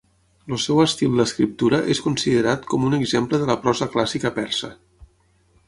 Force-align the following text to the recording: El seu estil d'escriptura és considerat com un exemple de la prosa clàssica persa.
El 0.55 0.59
seu 0.61 0.79
estil 0.83 1.17
d'escriptura 1.21 1.81
és 1.95 2.01
considerat 2.05 2.65
com 2.73 2.89
un 2.89 2.97
exemple 3.01 3.43
de 3.43 3.51
la 3.53 3.59
prosa 3.67 3.89
clàssica 3.97 4.33
persa. 4.41 4.75